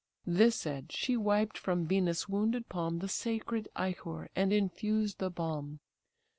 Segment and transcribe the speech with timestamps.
[0.25, 5.79] This said, she wiped from Venus' wounded palm The sacred ichor, and infused the balm.